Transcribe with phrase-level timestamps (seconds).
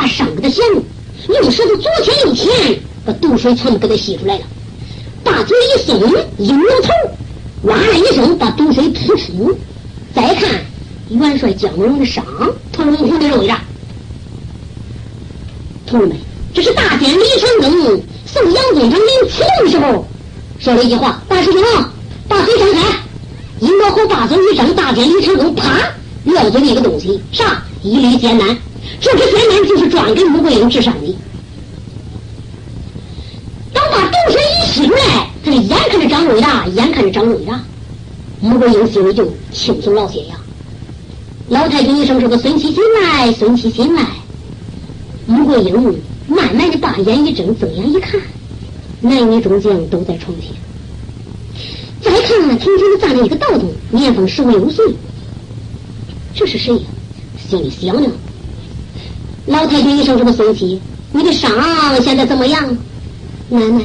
[0.00, 0.82] 把伤给他掀住，
[1.28, 4.40] 用舌头左舔右舔，把毒水全部给他吸出来了。
[5.22, 6.00] 大嘴一松，
[6.38, 6.88] 一扭头，
[7.64, 9.54] 哇啦一声把毒水吐出。
[10.14, 10.48] 再看
[11.10, 12.24] 元帅江文的伤，
[12.72, 13.60] 通红红的肉一张。
[15.86, 16.16] 同志们，
[16.54, 20.08] 这是大仙李长庚送杨宗成临出洞的时候
[20.58, 21.62] 说了一句话：“大师兄，
[22.26, 22.80] 把嘴张开。”
[23.60, 25.78] 银罗侯把嘴一张，大仙李长庚啪
[26.24, 27.62] 撂嘴一个东西，啥？
[27.82, 28.56] 一缕仙丹。
[29.00, 31.16] 这支仙丹就是专给穆桂英治伤的。
[33.72, 37.62] 等把毒水一醒来，他眼看着张伟大，眼看着张伟大，
[38.40, 40.36] 穆桂英心里就轻松了些呀。
[41.48, 44.04] 老太君一声说：“个孙七心来，孙七心来。”
[45.26, 45.98] 穆桂英
[46.28, 48.20] 慢慢的把眼一睁，睁眼一看，
[49.00, 50.52] 男女中将都在床前。
[52.02, 54.84] 再看，亭前的站着一个道童，年方十五六岁。
[56.34, 56.82] 这是谁呀？
[57.48, 58.12] 心里想想。
[59.46, 60.80] 老太君一声这么生气，
[61.12, 61.50] 你的伤
[62.02, 62.62] 现在怎么样？”
[63.48, 63.82] 奶奶，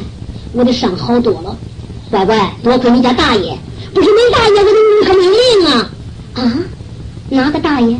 [0.53, 1.57] 我的伤好多了。
[2.11, 3.57] 乖乖，多亏你家大爷，
[3.93, 5.91] 不是你大爷，我的女可没有命啊！
[6.33, 6.53] 啊？
[7.29, 7.97] 哪个大爷？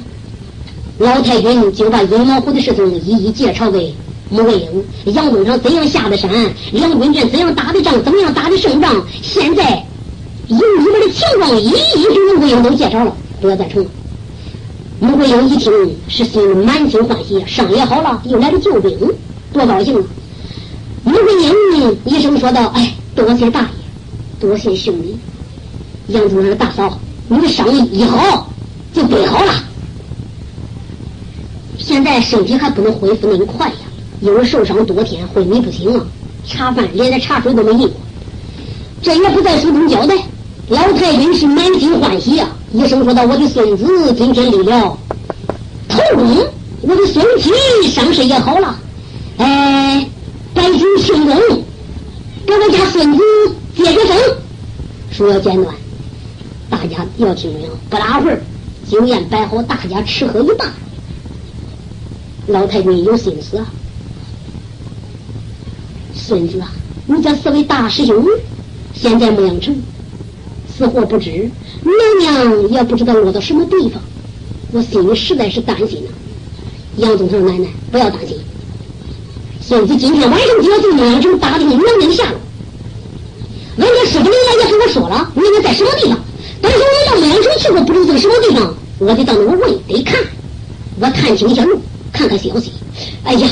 [1.00, 3.94] 老太君就把阴毛虎的事情一一介绍给
[4.30, 6.30] 穆桂英，杨宗昌怎样下的山，
[6.72, 9.84] 梁军阵怎样打的仗，怎么样打的胜仗，现在
[10.48, 13.90] 营里边的情况一一给穆桂英都介绍了，不要再重了。
[15.00, 15.72] 穆桂英一听
[16.08, 18.98] 是心里满心欢喜，伤也好了，又来了救兵，
[19.52, 20.04] 多高兴啊！
[21.04, 23.68] 穆桂英一声说道：“哎，多谢大爷，
[24.40, 25.18] 多谢兄弟。
[26.08, 28.50] 杨宗昌的大嫂，你的伤一好
[28.94, 29.54] 就备好了。”
[31.78, 33.76] 现在身体还不能恢复那么快呀，
[34.22, 36.06] 因为受伤多天，昏迷不醒啊，
[36.48, 37.92] 茶饭连点茶水都没饮过。
[39.02, 40.16] 这也不在书中交代。
[40.70, 44.98] 老太君是满心欢喜呀，医生说道：“我的孙子今天立了
[45.88, 46.48] 头功，
[46.82, 48.78] 我的孙妻伤势也好了，
[49.38, 50.10] 哎，
[50.54, 51.36] 百姓庆功，
[52.46, 53.24] 给我家孙子
[53.76, 54.18] 接个生。”
[55.12, 55.74] 说要简短，
[56.70, 58.42] 大家要听明，不大会儿
[58.90, 60.66] 酒宴摆好，大家吃喝一罢。
[62.48, 63.66] 老太君有心思啊，
[66.14, 66.72] 孙子啊，
[67.08, 68.26] 你家四位大师兄
[68.94, 69.76] 现在牧羊城
[70.78, 71.32] 死活不知，
[71.84, 74.02] 娘娘也不知道落到什么地方，
[74.72, 76.10] 我心里实在是担心呐。
[76.98, 78.38] 杨宗成奶奶不要担心，
[79.62, 82.40] 孙子今天晚上就要去牧羊城打听娘娘的下落。
[83.78, 86.20] 俺家师傅来也跟我说了，娘娘在什么地方，
[86.62, 90.20] 但是我到牧羊城去过，不知道在什么地方，我得到那个问，得看，
[91.00, 91.80] 我探清一下路。
[92.12, 92.72] 看看消息，
[93.26, 93.50] 哎呀，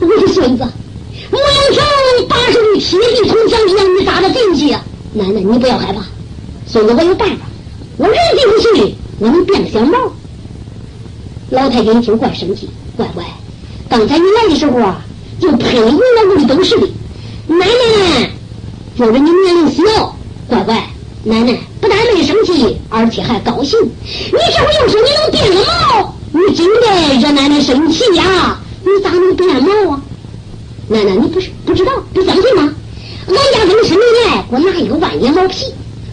[0.00, 0.64] 我的孙子，
[1.30, 4.82] 牧羊城八十里铁壁铜墙一样，你咋的进去呀？
[5.12, 6.00] 奶奶，你不要害怕，
[6.72, 7.44] 孙子我有办法，
[7.98, 10.10] 我人进不去，我能变个小猫。
[11.50, 13.22] 老太君一听怪生气，乖乖，
[13.90, 15.02] 刚才你来的时候啊，
[15.38, 16.88] 就配你那屋里都是的。
[17.46, 18.30] 奶奶，
[18.96, 20.16] 觉着你年龄小，
[20.48, 20.82] 乖乖，
[21.24, 23.78] 奶奶不但没生气，而且还高兴。
[23.82, 26.14] 你这会又说你能变个毛？
[26.32, 28.58] 你真的惹奶奶生气呀？
[28.82, 30.02] 你咋能变毛啊？
[30.88, 32.72] 奶奶，你不是不知道不相信吗？
[33.28, 35.66] 俺家这么十年来，我拿一个万年老皮，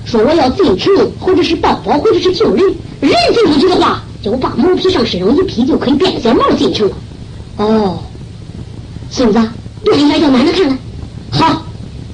[0.09, 2.65] 说我要进城或者是盗宝或者是救人，
[2.99, 6.95] 人进不去的话，就把毛皮上身上一披，就可以变小毛进城了。
[7.57, 7.99] 哦，
[9.11, 9.39] 孙子，
[9.83, 10.79] 变一下叫奶奶看看。
[11.29, 11.63] 好，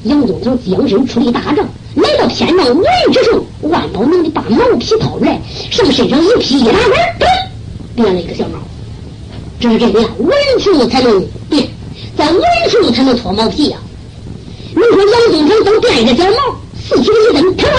[0.03, 5.39] 杨宗成将身出力大帐，来到天帐无人之处，万宝能的把毛皮掏出来，
[5.72, 6.91] 上身上一披，一拉门，
[7.95, 8.59] 变了一个小毛，
[9.57, 11.66] 这是这个呀，无人处才能变，
[12.17, 13.78] 在无人处才能脱毛皮呀。
[14.75, 16.57] 你说杨宗成都变一个小毛，
[16.88, 17.69] 四处一蹬，腾，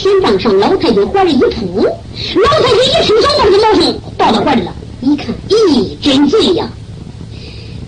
[0.00, 4.72] 来到前帐上，老太君怀里一扑，老太君一听小毛的毛声，抱到怀里了，
[5.02, 6.66] 一看，咦，真醉呀！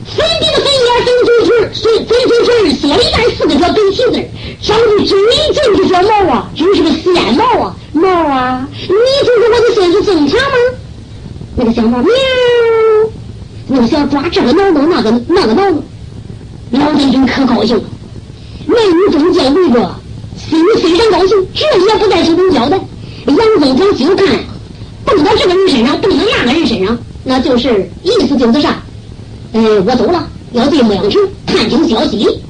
[0.05, 4.13] 粉笔的粉眼，粉嘴唇，粉粉嘴唇，缩了一半四个小白旗子，
[4.61, 5.11] 长得真
[5.55, 8.69] 真的小毛啊，真是个仙毛啊，毛啊！
[8.73, 10.57] 你就是我的孙子宗长吗？
[11.57, 12.13] 那个小猫喵，
[13.69, 15.83] 那个小抓这个挠挠那个那个挠挠，
[16.73, 17.85] 老太君可高兴了。
[18.67, 19.95] 男女中将围着，
[20.37, 21.47] 心里非常高兴。
[21.55, 22.79] 这也不在书中交代。
[23.27, 24.45] 杨宗成就看，
[25.05, 28.83] 蹦到这个人身上，蹦到那个人身上，那就是意思就是啥？
[29.53, 32.41] 哎，我走了，要对牧羊城探听消息。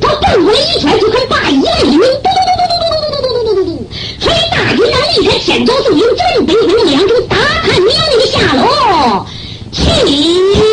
[0.00, 3.86] 他蹦过来一圈，就看大一万一名，嘟嘟嘟嘟嘟嘟嘟嘟嘟嘟嘟嘟，
[4.20, 6.00] 所以大军长离开天朝宋营，
[6.36, 9.26] 准备回牧羊城打探娘娘的下落。
[9.72, 10.65] 去。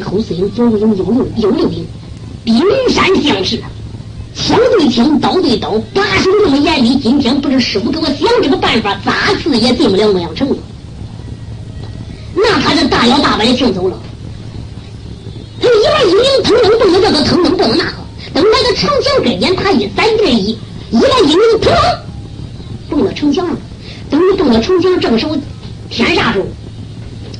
[0.00, 1.86] 后四营、左五营、右六右六营，
[2.44, 3.60] 冰山将士，
[4.34, 6.96] 枪对枪，刀对刀，把守这么严厉。
[6.96, 10.56] 今天不是师傅给我想这个办法，咋死也进不了牧羊城了。
[12.34, 13.98] 那他这大摇大摆的行走了。
[15.60, 17.92] 他一来一领腾腾蹦的这个腾腾蹦的那个，
[18.34, 20.58] 等来到城墙跟前，他一三二一，
[20.90, 21.72] 一来一领腾
[22.88, 23.56] 蹦到城墙上。
[24.10, 25.36] 等你蹦到城墙，这个时候
[25.88, 26.46] 天啥时候？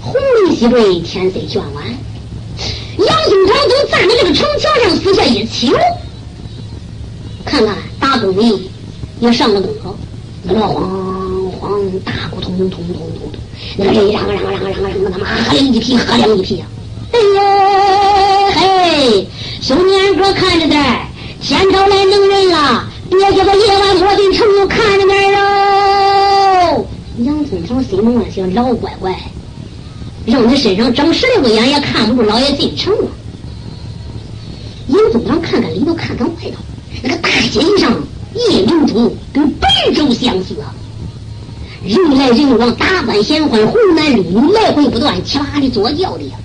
[0.00, 0.14] 红
[0.48, 1.84] 梅西坠，天色渐晚。
[2.99, 5.73] 杨宗昌都站在这个城墙上，四下一瞧，
[7.44, 8.71] 看看大宫里
[9.21, 9.94] 也上了灯了，
[10.43, 13.32] 那个晃晃大鼓通通通通通，
[13.77, 16.67] 那个人嚷嚷嚷嚷嚷，他妈喝凉一匹，喝凉一匹呀！
[17.13, 17.41] 哎呦
[18.55, 19.27] 嘿，
[19.61, 20.82] 兄弟二哥看着点，
[21.41, 26.87] 天朝来能人了，别叫个夜晚摸进城，看着点喽。
[27.19, 29.15] 杨宗昌心中暗想：老乖乖。
[30.24, 33.08] 让你身上长十六个眼，也看不住老爷进城了。
[34.88, 36.62] 杨宗长看看里头，看看外头，
[37.02, 37.93] 那个大街上
[38.34, 40.72] 夜明珠跟白昼相似啊！
[41.84, 46.36] 人来人往，打扮闲欢，红男绿女来回不断，七八的坐轿的呀！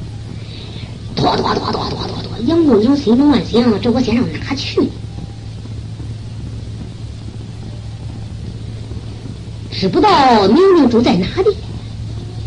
[1.16, 2.46] 拖拖拖拖拖拖拖！
[2.48, 4.82] 杨宗长心中暗想：这我先上哪去？
[9.72, 11.56] 知不道明明住在哪里？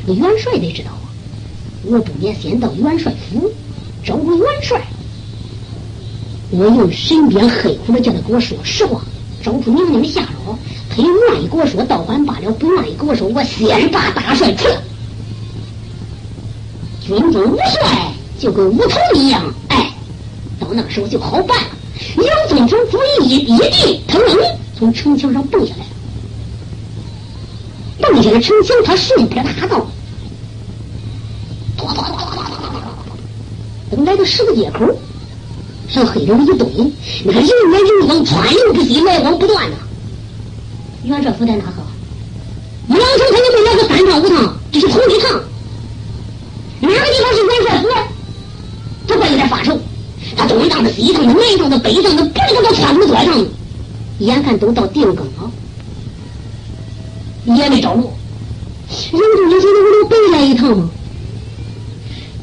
[0.07, 0.91] 那元帅得知道。
[1.85, 3.51] 我不免先到元帅府
[4.05, 4.83] 找个元帅，
[6.51, 9.01] 我用身边黑虎的叫他给我说实话，
[9.43, 10.59] 找出娘娘的下落。
[10.91, 14.83] 他又愿意给我说，倒还罢了；不愿意给我说，我先把大帅撤了。
[17.01, 19.95] 军中无帅就跟无头一样，哎，
[20.59, 21.69] 到那时候就好办了。
[22.17, 24.21] 杨宗成主意一一定，腾
[24.79, 25.87] 从城墙上蹦下来，
[28.01, 29.87] 蹦下来城墙，他顺坡大道。
[33.91, 34.87] 等来到十字街口，
[35.89, 36.67] 上黑溜一堆，
[37.25, 39.77] 那个人来人往，川流不息，来往不断呐。
[41.05, 41.83] 元帅府在哪个？
[42.89, 45.43] 两城他就没来个三趟五趟，这是头一趟。
[46.81, 47.89] 哪个地方是元帅府？
[49.09, 49.79] 他怪有点发愁。
[50.37, 53.47] 他东一趟的、西趟的、南趟的、北趟的，不知道他穿路多趟。
[54.19, 55.51] 眼看都到定更了，
[57.47, 58.13] 也没着落。
[59.13, 60.91] 杨忠就说：“我能白来一趟吗？”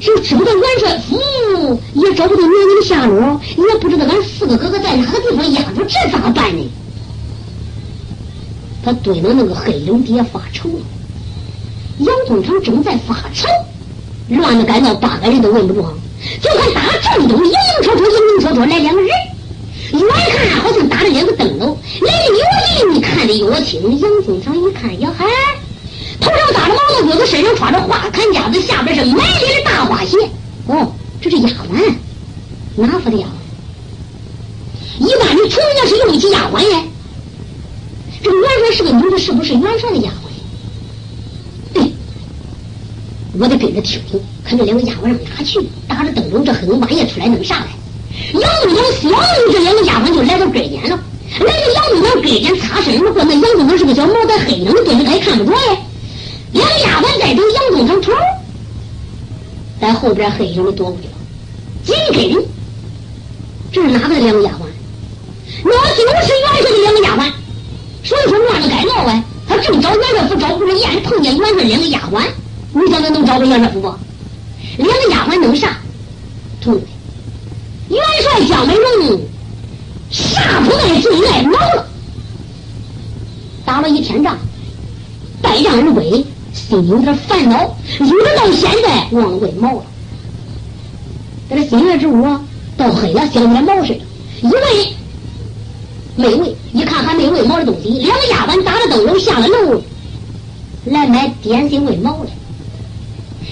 [0.08, 6.72] 就知不道元帅府，也找不到娘娘的下落，也不知道俺四个哥哥在哪个地方压着，这咋办呢？
[8.82, 10.70] 他蹲到那个黑楼底下发愁。
[11.98, 13.50] 杨宗昌正在发愁，
[14.30, 15.86] 乱的赶到八个人都问不住。
[16.42, 16.82] 就看打
[17.14, 17.52] 正东，影影
[17.84, 19.10] 绰绰，影影绰绰来两个人，
[19.92, 24.00] 远看好像打着两个灯笼，来的越近，看的越清。
[24.00, 25.26] 杨宗昌一看，呀嗨！
[26.20, 30.18] 头上打着毛头袄子，身上穿着花坎夹子，下边是满脸的大花鞋。
[30.68, 31.94] 哦，这是丫鬟，
[32.76, 33.30] 哪府的丫鬟？
[35.00, 36.84] 一般的穷人家是用不起丫鬟呀。
[38.24, 40.14] 这元帅是个女的，是不是元帅的丫鬟？
[41.74, 41.92] 对，
[43.40, 45.60] 我得跟着听听，看这两个丫鬟上哪去？
[45.88, 47.68] 打着灯笼，这黑半夜出来弄啥来？
[48.34, 49.12] 杨宗长想，
[49.52, 51.00] 这两个丫鬟就来到跟前了。
[51.40, 53.24] 来到杨宗长跟前，擦身而过。
[53.24, 55.78] 那杨宗长是个小毛在黑影的蹲着，他也看不着呀。
[57.20, 58.12] 在等杨宗成头，
[59.80, 61.14] 在后边黑影里躲过去了。
[61.84, 62.46] 紧跟，
[63.72, 64.64] 这是哪个两个丫鬟？
[65.64, 67.32] 那就是元帅的两个丫鬟。
[68.04, 72.24] 所以说乱了该闹哎，他正找元帅府找不着，眼碰见元帅两个丫鬟，
[72.74, 73.94] 你想他能找着元帅府不？
[74.78, 75.78] 两个丫鬟弄啥？
[76.62, 76.82] 同志
[77.90, 79.22] 元帅江美荣
[80.10, 81.88] 啥不爱最爱毛了，
[83.66, 84.38] 打了一天仗，
[85.42, 86.26] 败仗而归。
[86.58, 89.84] 心里有点烦恼，一直到现在忘了喂毛了。
[91.50, 92.24] 在这新月之屋
[92.76, 94.00] 到黑了，像点毛似的。
[94.42, 94.94] 一喂
[96.16, 97.90] 没喂，一看还没喂毛的东西。
[98.00, 99.82] 两个丫鬟打着灯笼下了楼，
[100.86, 102.30] 来买点心喂毛了。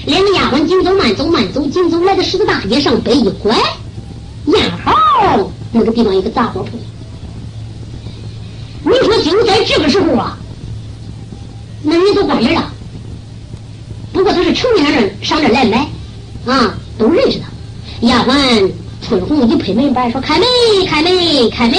[0.06, 3.56] 两个丫鬟紧走慢走慢走紧走，来到十字大街上北一拐，
[4.48, 6.78] 燕好那个地方一个杂货铺。
[8.84, 10.38] 你说就在这个时候啊，
[11.82, 12.72] 那人都关门了。
[14.16, 15.86] 不过他是成年人上这来买，
[16.46, 18.08] 啊，都认识他。
[18.08, 18.72] 丫鬟
[19.06, 20.48] 春红一拍门板说：“开门，
[20.88, 21.78] 开门，开门！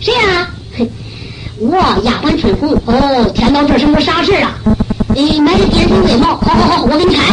[0.00, 0.50] 谁呀？
[1.60, 2.74] 我丫鬟春红。
[2.86, 4.58] 哦，天到这是么啥事啊？
[5.14, 6.34] 哎，买的点心味毛。
[6.34, 7.32] 好好好，我给你开。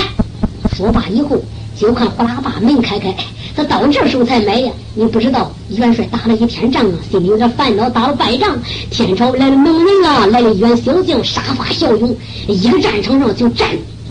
[0.78, 1.44] 说罢以后，
[1.76, 3.16] 就看呼啦把门开开。
[3.56, 4.72] 他到这时候才买呀。
[4.94, 7.90] 你不知道，元帅打了一天仗啊，心里有点烦恼。
[7.90, 8.56] 打了败仗，
[8.92, 12.16] 天朝来了猛人啊，来了元小将，杀伐骁勇，
[12.48, 13.68] 一个战场上就战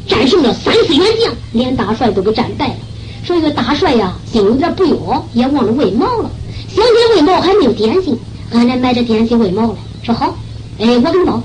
[0.06, 2.74] 战胜了三四员将，连大帅都给战败了。
[3.24, 4.96] 说这个大帅呀，心有点不悦，
[5.32, 6.30] 也忘了喂猫了。
[6.68, 8.18] 想起喂猫还没有点心，
[8.52, 9.74] 俺来买点点心喂猫来。
[10.02, 10.36] 说好，
[10.78, 11.40] 哎，我给你包。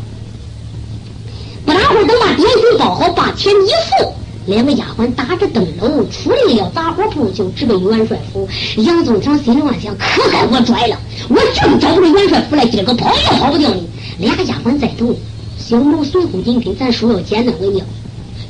[1.66, 4.14] 不大会儿，等把点心包好，把钱一付。
[4.48, 8.48] 两个丫鬟打着灯笼出了要杂货铺，就直奔元帅府。
[8.78, 10.98] 杨宗成心里暗想：可该我拽了，
[11.28, 13.88] 我正找着元帅府来，今个跑也跑不掉你。
[14.18, 15.14] 俩丫鬟在等，
[15.60, 17.86] 小谋随后紧跟，咱叔要简单为妙。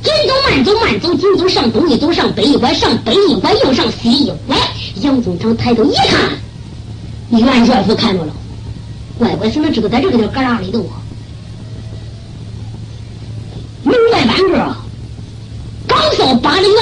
[0.02, 4.56] 紧走慢走慢走，紧走上东一走上北一拐，上北一拐又上西一拐。
[5.02, 6.30] 杨宗昌抬头一看，
[7.30, 8.32] 元帅府看着了，
[9.18, 11.02] 乖乖怎么知道在这个点旮旯里头啊？
[13.82, 14.76] 门外半个。
[15.86, 16.76] 刚扫八里院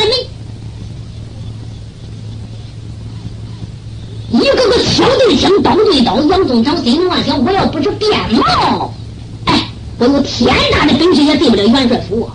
[4.31, 6.21] 门，一个个枪对枪，刀对刀。
[6.23, 8.93] 杨宗长心中暗想：我要不是变毛，
[9.45, 12.29] 哎，我有天大的本事也进不了元帅府。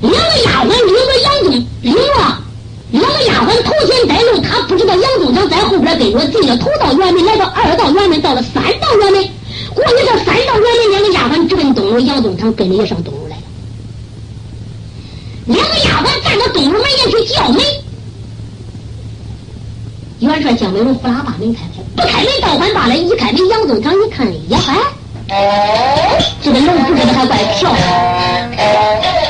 [0.00, 2.38] 两个丫鬟领着杨宗，领了
[2.90, 9.28] 两个丫鬟头前带路，他不知道杨宗长在后边跟着进了头道院门，来到二道院门，到了三道院门。
[9.74, 13.20] 过了这三道院门，两个丫鬟直奔东楼，杨宗长跟着也上东楼。
[15.46, 17.62] 两个丫鬟站到东门前去叫门，
[20.20, 24.74] 元帅将门人呼啦把门开开，不开门倒还罢了，一开门杨宗长一看，呀嗨，
[26.42, 29.29] 这个龙不知道还怪漂亮。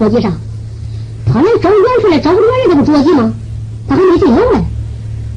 [0.00, 0.32] 桌椅上。
[1.26, 3.32] 他能找元帅来整个人这个桌椅吗？
[3.86, 4.64] 他还没进楼呢。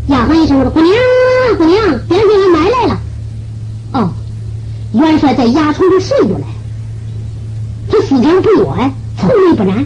[0.07, 0.95] 丫鬟一声说：“姑娘，
[1.57, 2.99] 姑娘，点心也买来了。”
[3.93, 4.09] 哦，
[4.93, 6.45] 元帅在牙床上睡着嘞。
[7.91, 9.85] 他四点不多哎，从未不染。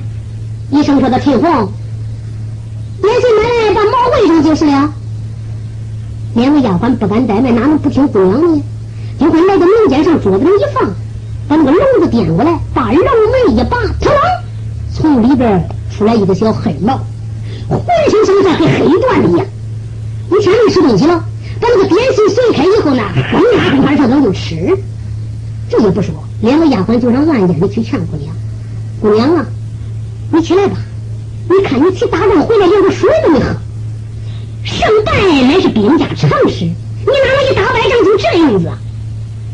[0.69, 1.71] 医生说他退红，
[3.01, 4.93] 点心买来把毛喂上就是了。
[6.35, 8.63] 两个丫鬟不敢怠慢，哪能不听姑娘呢？
[9.19, 10.85] 就会来到门间上桌子上一放，
[11.47, 14.11] 把那个笼子颠过来，把笼门一拔，嘡！
[14.99, 15.63] 从里边
[15.95, 16.99] 出来一个小黑猫，
[17.69, 19.45] 浑身上下跟黑缎一样。
[20.29, 21.23] 你天没吃东西了，
[21.62, 24.75] 把那个点心随开以后呢，咣呀咣上头就吃。
[25.69, 28.36] 这也不说，两个丫鬟就让暗间的去劝姑娘
[28.99, 29.45] ：“姑娘啊，
[30.31, 30.77] 你起来吧，
[31.47, 33.55] 你看你去打仗回来连个水都没喝，
[34.63, 36.65] 胜败乃是兵家常事。”
[37.07, 38.69] 你哪能一打败仗就这样子？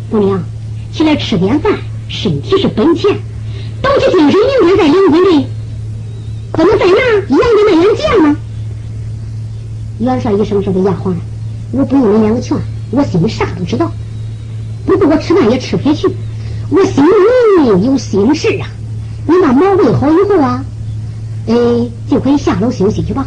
[0.09, 0.41] 姑娘，
[0.93, 1.73] 起来吃点饭，
[2.07, 3.19] 身体是本钱，
[3.83, 5.47] 都是精神，明天再领军队。
[6.53, 8.35] 怎么在那养着那员将呢？
[9.99, 11.13] 元帅一声声：“的丫鬟，
[11.71, 12.57] 我不用你两个劝，
[12.91, 13.91] 我心里啥都知道。
[14.85, 16.07] 不过我吃饭也吃不下去，
[16.69, 18.67] 我心里有心事啊。
[19.27, 20.65] 你把毛喂好以后啊，
[21.47, 21.53] 哎，
[22.09, 23.25] 就可以下楼休息去吧。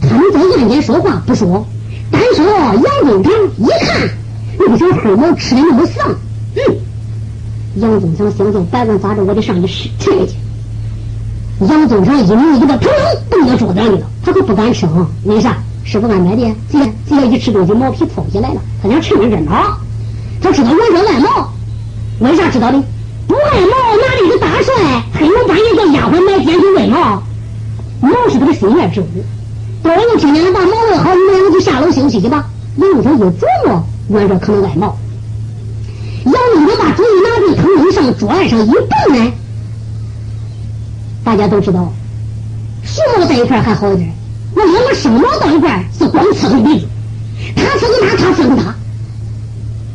[0.00, 1.66] 他们在院间说话不说。”
[2.08, 4.08] 单说杨宗长一看
[4.58, 6.08] 那个小黑猫吃的那么丧，
[6.54, 6.76] 嗯，
[7.76, 10.34] 杨宗长想想，白问咋着，我得上去吃吃去。
[11.60, 12.88] 杨宗长一拧一个头
[13.28, 15.06] 蹦到桌子上了，他可不敢吃啊。
[15.24, 15.56] 为啥？
[15.84, 19.78] 师傅安排的，只要只要一吃东西，毛皮脱下来了，他想趁着热闹。
[20.42, 21.52] 他知道元帅爱毛，
[22.20, 22.82] 为啥知道的？
[23.26, 24.74] 不爱毛，哪里是大帅？
[25.12, 27.22] 黑毛半夜叫丫鬟买点心喂毛，
[28.00, 29.06] 毛是他的心愿之物。
[29.82, 32.46] 多人听见了，把毛问好，你们两个就下楼休息去吧。
[32.76, 34.96] 杨宗一琢磨，元帅可能爱毛。
[36.26, 39.32] 杨宗长把主意拿着，腾上桌案上一蹦呢。
[41.24, 41.92] 大家都知道，
[42.84, 44.12] 熊毛在一块还好一点，
[44.54, 46.86] 那两个生毛到一块是光伺候鼻子，
[47.54, 48.74] 他伺候他，他伺候他。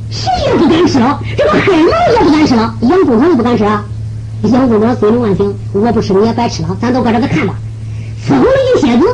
[0.09, 3.63] 谁也不敢吃了，这个黑毛也不敢吃了，杨宗昌也不敢吃。
[3.63, 7.55] 杨宗昌心里暗想：我不吃你也白吃了，咱都搁这个看吧。
[8.25, 9.05] 伺候了一下子，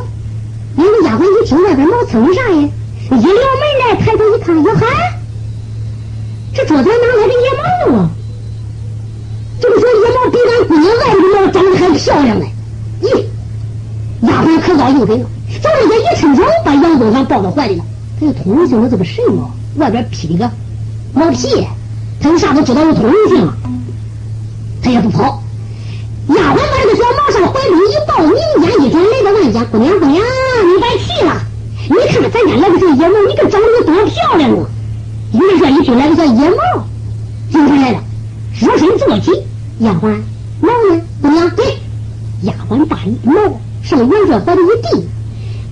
[0.75, 2.69] 那个丫鬟一听外边毛蹭啥呀？
[3.09, 3.33] 一撩门
[3.79, 5.16] 来，抬头一看，哟嗨，
[6.57, 8.09] 这昨天哪来的野猫啊？
[9.61, 12.45] 这个说野猫比俺姑娘外边的猫长得还漂亮呢。
[13.03, 13.25] 咦，
[14.27, 15.29] 丫鬟可高兴极了，
[15.61, 17.85] 走人家一伸手把杨宗昌抱到怀里了。
[18.19, 20.51] 他就通灵性的这个神猫，外边披了个
[21.13, 21.63] 毛皮，
[22.19, 23.47] 他有啥都知道有通灵性，
[24.81, 25.43] 他也不跑。
[26.29, 28.33] 丫鬟把这个小猫上怀中一抱，明
[28.65, 30.25] 间一转来到俺家，姑娘姑娘，
[30.65, 31.39] 你别气了，
[31.87, 34.65] 你看看咱家来个小野猫，你看长得有多漂亮啊！
[35.33, 36.57] 元帅一听来个叫野猫，
[37.51, 38.03] 精神来了，
[38.59, 39.31] 热身坐起，
[39.79, 40.21] 丫鬟
[40.61, 41.01] 猫呢？
[41.21, 41.63] 怎么样给，
[42.43, 45.07] 丫鬟把猫上元帅怀里一递。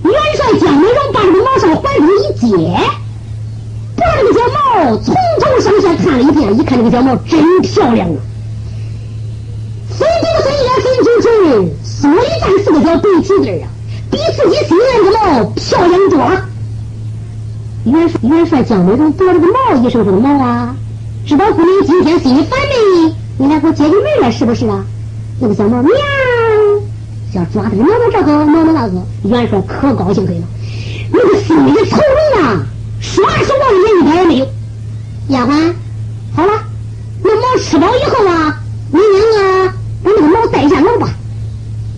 [0.04, 2.46] 元帅江美荣把这个毛上怀中一接，
[3.96, 8.18] 把这个小毛从头上下看了一遍，一看这个小毛真漂亮啊！
[9.88, 13.66] 孙顶孙眼孙青春，所以咱四个小白旗子啊，
[14.10, 16.48] 比自己心爱的毛漂亮多了。
[17.86, 20.74] 元帅元帅江美荣夺了个毛，一声说毛啊，
[21.24, 23.14] 知道姑娘今天心里烦没？
[23.38, 24.84] 你来给我解解闷来是不是啊？
[25.40, 25.92] 那个小毛喵。
[27.32, 30.44] 要抓的挠挠这个挠挠那个，元帅可高兴极了，
[31.12, 32.66] 那个心里的愁容啊，
[32.98, 34.46] 说是忘也一点也没有。
[35.28, 35.72] 丫鬟，
[36.34, 36.52] 好了，
[37.22, 38.58] 那猫吃饱以后啊，
[38.90, 39.72] 你两个
[40.02, 41.08] 把那个猫带下楼吧，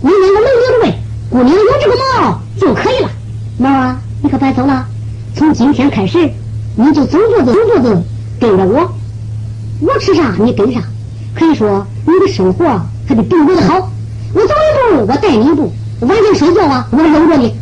[0.03, 0.93] 你两个轮流着喂，
[1.31, 3.09] 姑娘有这个毛就可以了。
[3.57, 4.85] 毛啊，你可别走了，
[5.35, 6.17] 从今天开始，
[6.77, 8.01] 你就走着走着子
[8.39, 8.89] 跟着我，
[9.81, 10.79] 我吃啥你跟啥，
[11.35, 12.63] 可以说你的生活
[13.05, 13.91] 还得比我的好。
[14.33, 15.69] 我走一步，我带你一步。
[15.99, 17.53] 晚上睡觉啊，我搂着你。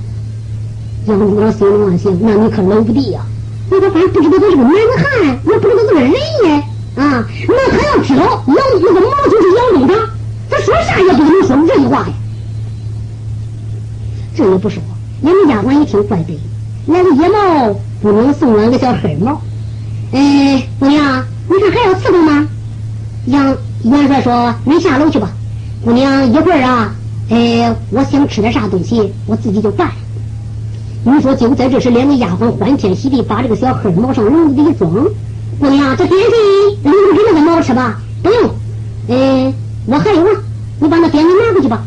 [1.07, 3.21] 杨宗昌心里暗想：那你可搂不地呀！
[3.71, 6.63] 你可反正不知道他是个男子汉，也不知道是个人呢。
[6.97, 10.09] 啊，那他要知道杨那个毛就是杨宗昌，
[10.51, 12.13] 他说啥也不能说这句话呀。
[14.35, 14.83] 这也不说，
[15.23, 16.37] 俺们丫鬟一听怪对，
[16.85, 19.41] 来个野猫不能送俺个小黑猫。
[20.11, 22.47] 哎，姑娘，你看还要伺候吗？
[23.25, 25.29] 杨元帅说：“你下楼去吧。”
[25.83, 26.95] 姑娘，一会儿啊，
[27.29, 29.91] 哎，我想吃点啥东西，我自己就办。
[31.03, 34.91] 你说就在这时，两个丫鬟欢天喜地把这个小黑猫上笼子里一装。
[35.59, 38.49] 姑娘，这点心留着给那个猫吃吧，不用。
[39.09, 39.53] 哎，
[39.85, 40.41] 我还有啊，
[40.79, 41.83] 你把那点心拿过去吧。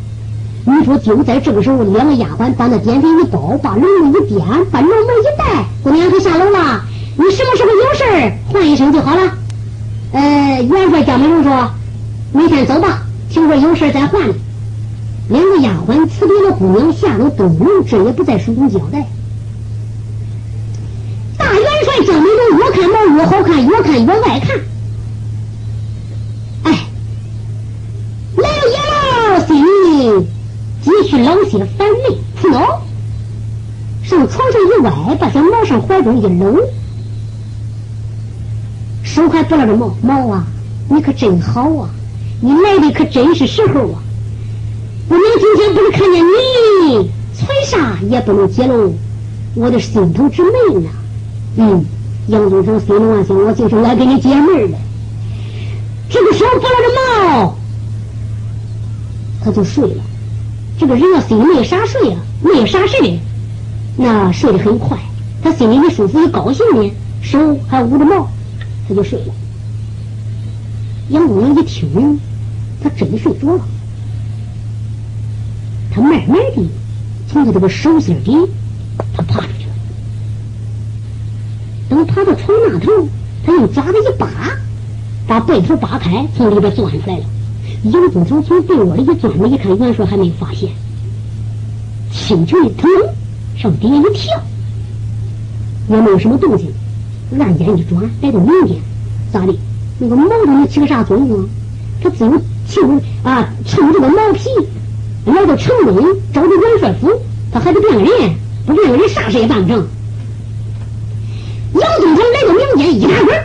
[0.65, 6.83] 你说就在这个时候，两个丫鬟把那点点一包，把笼子一点，把笼门一带，姑娘可下楼了。
[7.17, 9.33] 你什么时候有事唤一声就好了。
[10.13, 11.71] 呃，元帅江美荣说，
[12.33, 13.03] 明天走吧。
[13.31, 14.21] 听说有事再换。
[15.29, 19.07] 两个丫鬟辞别了姑娘，下楼登门，这也不在书中交代。
[21.39, 24.59] 大元帅江美荣越看毛越好看，越看越爱看。
[31.11, 32.81] 继续老些烦闷苦恼。
[34.05, 36.57] 上床上一歪，把小毛上怀中一搂，
[39.03, 40.47] 手还不拉着毛毛啊，
[40.89, 41.91] 你可真好啊！
[42.41, 43.99] 你来的可真是时候啊！
[45.09, 48.95] 我娘今天不是看见你，传啥也不能揭露
[49.57, 50.91] 我的心头之闷呐。
[51.57, 51.85] 嗯，
[52.29, 54.79] 杨宗昌心里暗想：我就是来给你解闷的。
[56.09, 57.57] 这个时候拨了个毛，
[59.45, 60.05] 他就睡了。
[60.81, 63.21] 这个人要心里没啥睡啊，没有啥事的，
[63.99, 64.97] 那睡得很快。
[65.43, 66.91] 他心里一舒服一高兴呢，
[67.21, 67.39] 手
[67.69, 68.27] 还捂着毛，
[68.89, 69.35] 他就睡了。
[71.11, 72.19] 杨宗昌一听。
[72.83, 73.61] 他真睡着了，
[75.93, 76.67] 他慢慢的
[77.29, 78.35] 从他这个手心里，
[79.15, 79.73] 他爬出去了。
[81.91, 83.07] 等爬到床那头，
[83.45, 84.29] 他用爪子一扒，
[85.27, 87.25] 把被头扒开，从里边钻出来了。
[87.85, 90.69] 杨宗成从被窝里一钻出，一看元帅还没发现，
[92.13, 92.91] 心情一腾，
[93.57, 94.43] 上底下一跳，
[95.89, 96.71] 也没有什么动静，
[97.39, 98.77] 按眼一转，来到明间，
[99.33, 99.55] 咋的？
[99.99, 101.47] 那个毛都没起个啥作用啊？
[102.03, 102.41] 他只有。
[102.71, 102.81] 就
[103.25, 104.49] 啊，趁这个毛皮
[105.25, 105.97] 来到城中，
[106.33, 107.11] 找着元帅府，
[107.51, 108.33] 他还得变个人，
[108.65, 109.85] 不变个人啥事也办不成。
[111.75, 113.43] 杨宗成来到民间，一打滚，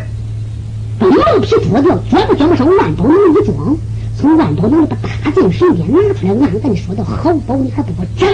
[1.00, 3.76] 把毛皮脱掉，卷不卷不上万宝囊一装，
[4.18, 8.28] 从万宝囊里把大将身边拿出来，俺跟你说的好宝，你还不给我整？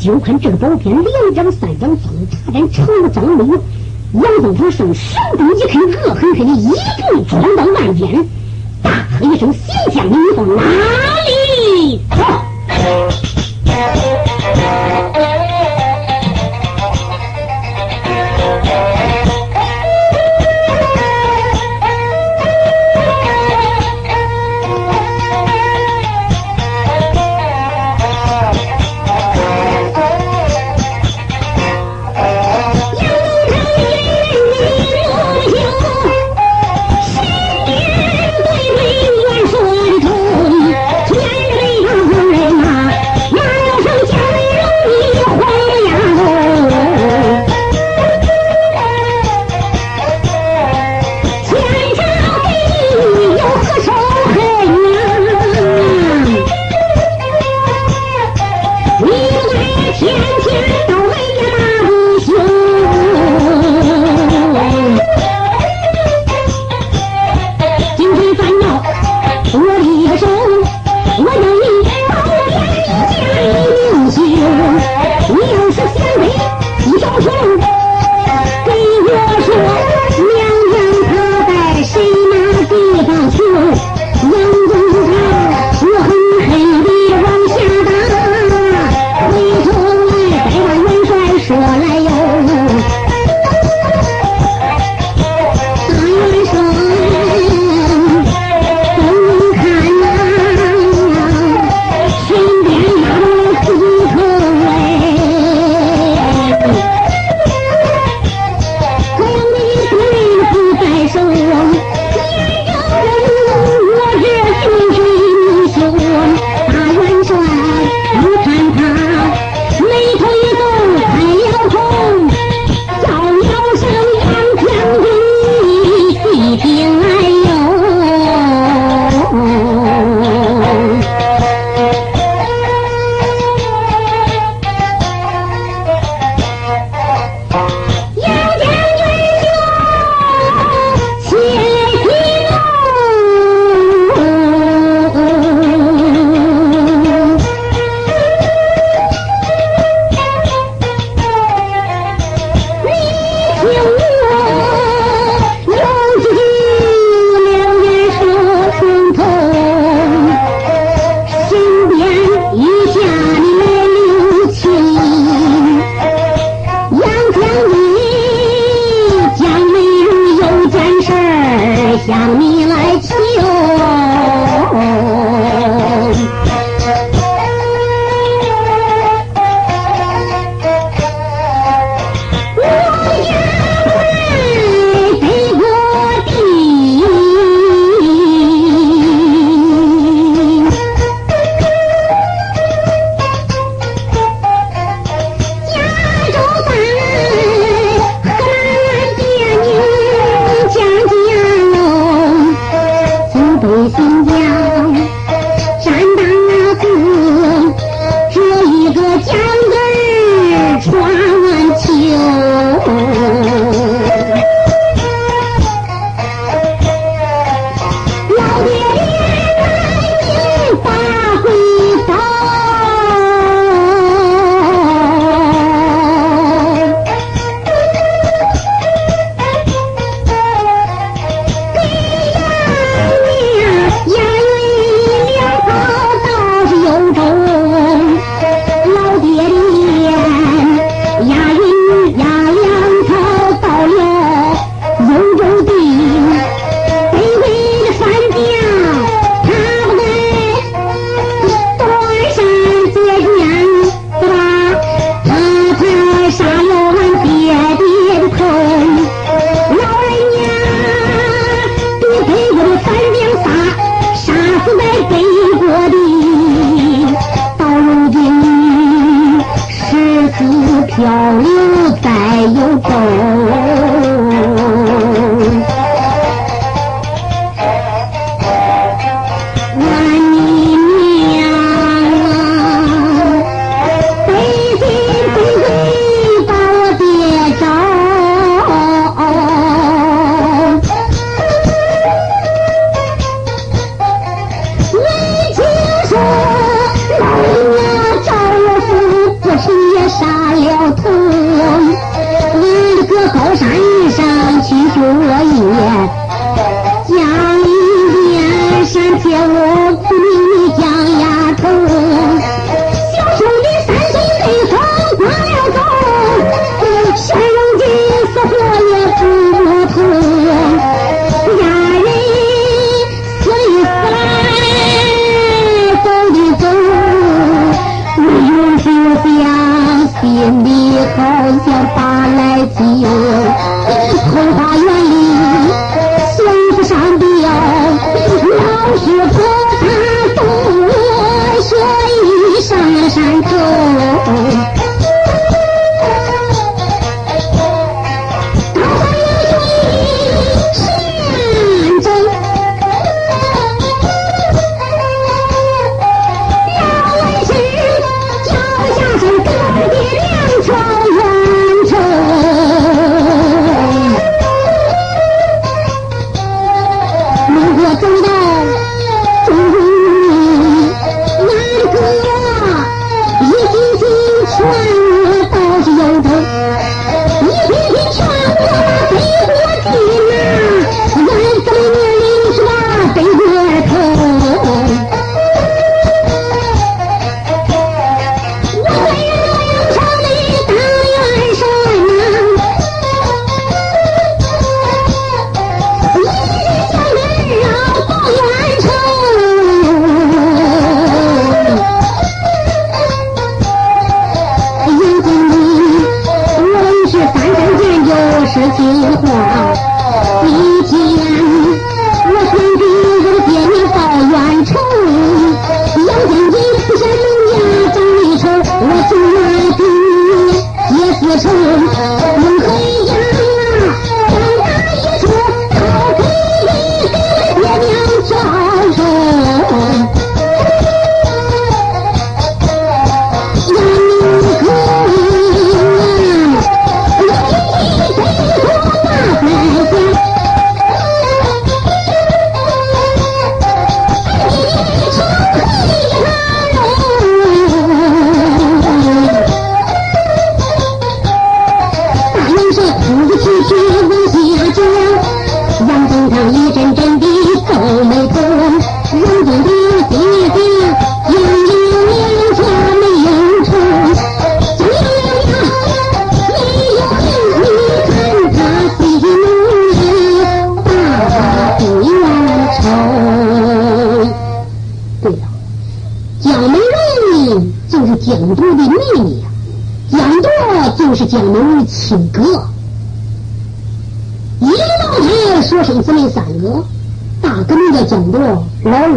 [0.00, 3.62] 就看这个宝鞭，两掌三掌粗，茶鞭长了张没有。
[4.12, 8.26] 杨宗昌上手中一开，恶狠狠的一步撞到万边。
[8.82, 10.08] 大喝一声：“行将！
[10.10, 10.62] 你往哪
[11.22, 12.44] 里跑？”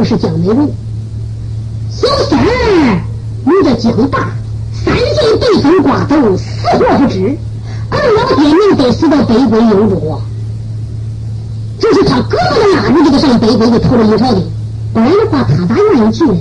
[0.03, 0.71] 是江美人，
[1.89, 3.01] 小三儿
[3.45, 4.31] 名叫江大。
[4.83, 6.43] 三件对风刮走，死
[6.77, 7.37] 活不知。
[7.89, 10.21] 二老爹命得死到北归幽州，
[11.79, 14.43] 这是他哥哥的伢子给他上北归的投了阴朝廷，
[14.93, 16.35] 不然的话他咋愿意去呢？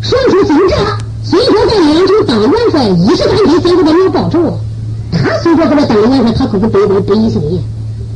[0.00, 0.74] 说出今这，
[1.22, 4.58] 虽说在两城当元帅，一时三天想给他娘报仇。
[5.12, 7.60] 他虽说给他当了元帅，他可是北归不义姓爷，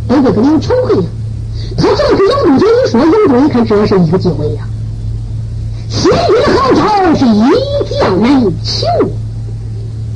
[0.08, 1.08] 北归跟他有仇恨呀。
[1.86, 4.66] 他正是杨东杰一说，杨东一看这是一个机会呀。
[5.88, 7.40] 先军的号召是一
[7.88, 8.86] 将难求。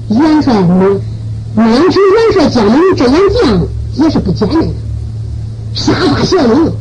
[0.09, 1.01] 元帅们，
[1.55, 4.67] 当时元帅将门这员将也是不简单的，
[5.75, 6.73] 杀伐骁勇。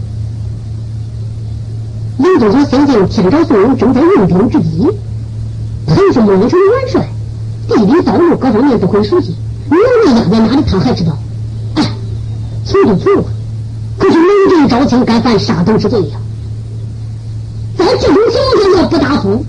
[2.17, 4.89] 刘东杰相信天朝宋人正在用兵之际，
[5.85, 7.07] 他又是蒙城元帅，
[7.67, 9.35] 地理道路各方面都很熟悉。
[9.69, 11.15] 牛肉压在哪里，他还知道。
[11.75, 11.91] 哎，
[12.65, 13.38] 求就求吧，可是
[14.29, 16.17] 蒙镇招亲该犯杀头之罪呀。
[17.77, 19.45] 在这种情况下，要不答复，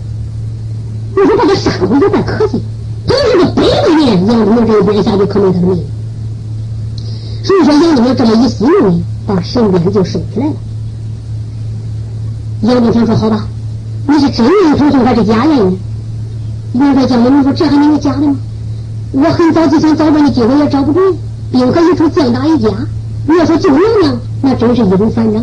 [1.16, 2.62] 你说把他杀了也怪可惜。
[3.06, 5.84] 他是个北归人，杨宗明这一边下去可没他的命。
[7.44, 10.52] 所以说，杨宗明这么一思虑，把身边就收起来了。
[12.62, 13.46] 杨宗明说：“好吧，
[14.06, 15.78] 你是真愿意投降还是假愿意？”
[16.74, 18.36] 元帅江明说：“这还能是假的吗？
[19.12, 21.00] 我很早就想找这的机会也找不着，
[21.50, 22.68] 兵合一处，将打一家。
[23.30, 25.40] 你要说救娘娘，那真是易如反掌。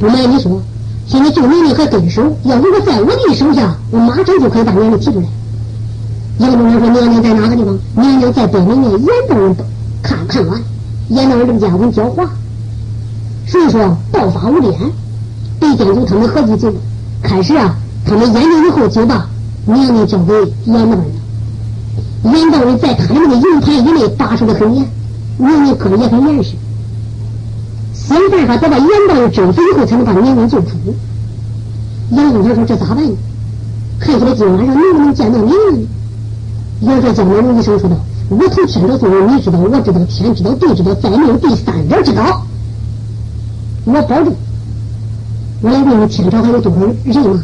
[0.00, 0.62] 不瞒你说，
[1.06, 5.26] 现在救娘娘还跟手，要如果在我的手下，我马上就可以把娘娘提出来。”
[6.40, 7.78] 杨宗明说：“娘娘在哪个地方？
[7.96, 9.54] 娘娘在北门内，严道人
[10.02, 10.58] 看看完，
[11.08, 12.30] 严道人正家文教化，
[13.46, 14.72] 所以说道法无边。
[15.60, 16.72] 北监军他们合计就
[17.22, 17.76] 开始啊，
[18.06, 19.28] 他们研究以后就把
[19.66, 20.32] 娘娘交给
[20.64, 21.04] 严道人了。
[22.32, 24.88] 严道人在他们的营盘以内把守的很严，
[25.36, 26.54] 娘娘可也很严实。
[28.08, 30.68] 想办法得把严道人征服以后，才能把娘娘救出。
[32.10, 33.14] 杨宗明说：这咋办呢？
[34.00, 35.86] 看起来今晚上能不能见到娘娘呢？”
[36.80, 37.96] 杨帅江美龙一声说道
[38.30, 42.46] ：“我从天朝做人，你知道，我知道，天知道，地知道，再没有第三者知道。
[43.84, 44.32] 我保证，
[45.60, 47.12] 我来问问天朝还有多少人马？
[47.12, 47.38] 杨宗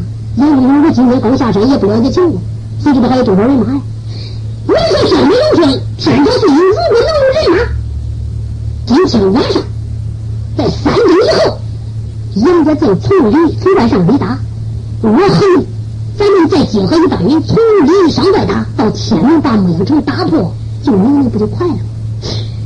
[0.57, 2.43] 明，我今天刚下山，也不了解情况，
[2.81, 3.81] 谁知道还有多少人马呀？”
[4.67, 7.75] 元帅江美龙说：“天朝虽有，如果能有人马，
[8.87, 9.62] 今天晚上
[10.57, 11.59] 在三更以后，
[12.47, 14.39] 杨家镇从里从外上里打，
[15.03, 15.67] 我恨。”
[16.17, 21.81] 咱们再结合一帮人，从里上外打，到天明把牧羊城打破，就明年不就快了吗？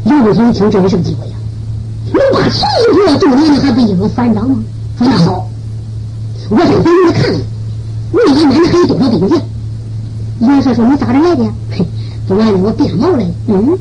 [0.04, 1.34] 刘伯承一听，这是什么机会呀？
[2.12, 4.58] 能把前一个就年还不易如反掌吗？
[4.98, 5.48] 说那好，
[6.50, 7.40] 我先回你看看，
[8.12, 9.40] 问一俺还有多少兵将？
[10.40, 11.86] 杨帅说：“你咋着来的？”嘿，
[12.28, 13.26] 不瞒你，我变毛来。
[13.46, 13.78] 嗯。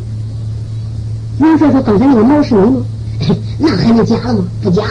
[1.40, 2.82] 杨帅说：“刚才那个毛是你吗？”
[3.58, 4.46] 那还能假了吗？
[4.62, 4.84] 不假，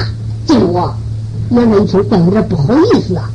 [0.46, 0.94] 就是我。
[1.50, 3.30] 元帅一听，怪有点不好意思啊。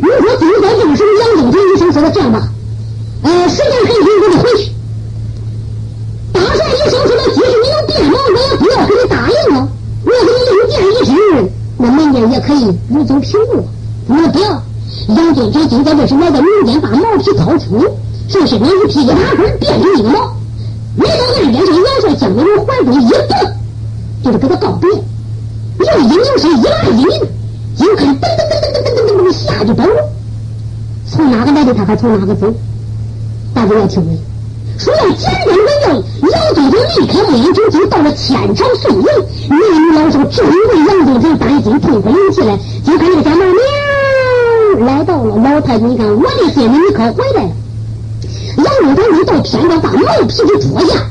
[0.00, 2.48] 你说今天这个时候，杨宗平医生说的这样吧，
[3.22, 4.72] 呃，时间很紧，我得回去。
[6.32, 9.68] 大帅医生说的，即使你能变毛，我也不要给你答应了。
[10.04, 13.68] 我给你另建一支，那门面也可以如走平路。
[14.06, 14.62] 你不要。
[15.08, 17.78] 杨宗平今天这是来到民间，把毛皮掏出，
[18.28, 20.34] 从身上一披一大根，变成一个毛，
[20.96, 23.36] 来到岸边上，元帅江美龙怀中一抱，
[24.30, 24.88] 就是给他告别。
[24.90, 27.08] 又一扭身，一拉一拧，
[27.76, 29.32] 就看噔噔噔噔噔。
[29.32, 29.82] 下去走，
[31.08, 32.52] 从哪个来的他还从哪个走，
[33.54, 34.18] 大家要听没？
[34.78, 35.94] 说要简单的要，
[36.30, 39.04] 杨宗平离开燕京，就到了天朝宋营。
[39.48, 40.54] 男女老少正为
[40.86, 42.58] 杨宗平担心，痛哭流涕来。
[42.84, 43.44] 就看那个小猫
[44.78, 47.50] 喵来到了，老太君你看，我的孙子你可回来了。
[48.56, 51.06] 杨宗平一到天朝，把毛皮就脱下。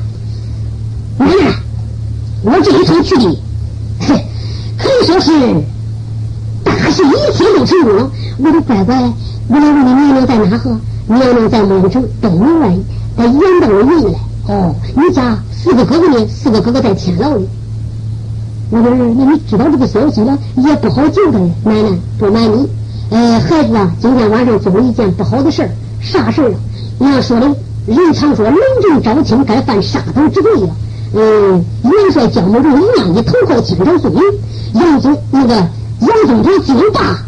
[1.18, 1.59] 奶奶，
[2.42, 3.24] 我这一趟去的，
[4.78, 5.30] 可以说是。
[6.64, 9.12] 大事一切都成功了，我的乖乖，
[9.48, 10.80] 我来问你娘娘在哪呵？
[11.06, 12.74] 娘娘在孟城北门外，
[13.16, 14.18] 在严道人营来。
[14.48, 16.26] 哦，你家四个哥哥呢？
[16.28, 17.46] 四个哥哥在天牢里。
[18.70, 21.46] 我说，那你知道这个消息了，也不好救他呀。
[21.64, 22.68] 奶奶，不瞒你，
[23.10, 25.70] 呃，孩子啊，今天晚上做了一件不好的事儿。
[26.00, 26.56] 啥事儿啊？
[26.98, 27.46] 娘说的，
[27.86, 30.68] 人常说，龙正招亲该犯杀头之罪了。
[31.12, 34.20] 嗯，元帅江某中一样的投靠天朝宋营，
[34.74, 35.54] 杨宗那个。
[36.00, 37.18] 杨宗平惊大，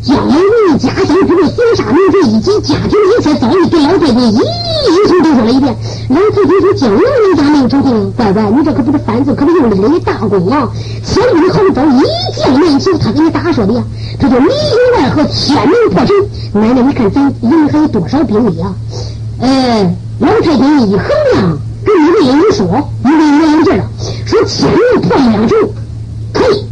[0.00, 5.76] 将为家乡之路，行杀名族以及家庭的一切遭遇，给老太君一一一通都说了一遍。
[6.10, 10.68] 老太君说：“江某人家没有成功，乖乖，你这可不是犯罪，可不用立了一大功啊！
[11.04, 12.00] 千里好招，一
[12.40, 13.82] 见面就他给你咋说的呀。
[14.20, 16.14] 他说里应外合，天门破城。
[16.52, 18.72] 奶奶，你看咱营还有多少兵力啊？
[19.40, 21.58] 呃，老太君一衡量，
[21.98, 23.84] 你这人说，你这人有劲了，
[24.24, 25.58] 说千里破两城，
[26.32, 26.64] 可以。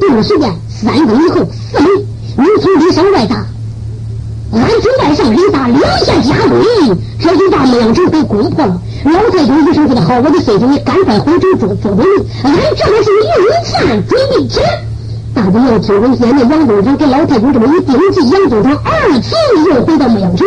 [0.00, 1.88] 定了时间，三更以后，四门，
[2.36, 3.44] 你从里上外打。”
[4.50, 8.80] 俺从外上里打两下家规，这就把牧羊城给攻破了。
[9.04, 12.04] 老太君一声说的好，我的孙子你赶快回城做做准备，
[12.44, 13.28] 俺这还是用
[13.64, 14.82] 饭准备起来。
[15.34, 19.36] 大家要听闻，现在杨宗昌给老太君这么一定计，杨宗昌二次
[19.68, 20.46] 又回到牧羊城。